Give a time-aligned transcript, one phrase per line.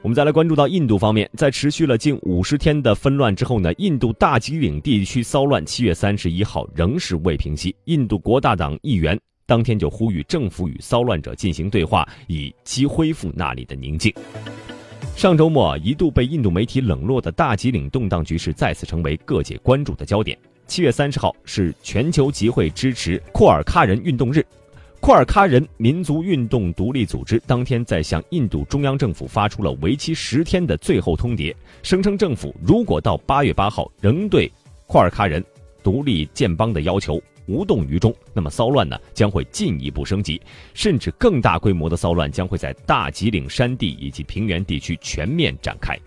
[0.00, 7.74] 我们再来关注到印度方面，在持续了近五十天的纷乱之后呢，印度大吉岭地区骚乱七月三十一号仍是未平息。
[7.86, 14.14] 印度国大党议员当天就呼吁政府与骚乱者进行对话，以期恢复那里的宁静。
[15.16, 20.38] 上周末一度被印度媒体冷落的大吉岭动荡局势再次成为各界关注的焦点。
[20.68, 24.46] 七月三十号是全球集会支持库尔喀人运动日。
[25.00, 34.50] 库尔喀人民族运动独立组织当天在向印度中央政府发出了为期十天的最后通牒，声称政府如果到八月八号仍对
[34.86, 35.42] 库尔喀人
[35.82, 40.38] 独立建邦的要求无动于衷，那么骚乱呢将会进一步升级，
[40.74, 45.98] 甚至更大规模的骚乱将会在大吉岭山地以及平原地区全面展开。